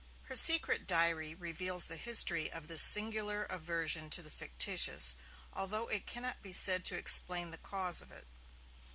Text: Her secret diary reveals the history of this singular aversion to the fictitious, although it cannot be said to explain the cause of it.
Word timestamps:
Her 0.23 0.35
secret 0.35 0.87
diary 0.87 1.35
reveals 1.35 1.85
the 1.85 1.95
history 1.95 2.51
of 2.51 2.67
this 2.67 2.81
singular 2.81 3.43
aversion 3.43 4.09
to 4.09 4.23
the 4.23 4.31
fictitious, 4.31 5.15
although 5.53 5.89
it 5.89 6.07
cannot 6.07 6.41
be 6.41 6.53
said 6.53 6.83
to 6.85 6.95
explain 6.97 7.51
the 7.51 7.59
cause 7.59 8.01
of 8.01 8.11
it. 8.11 8.25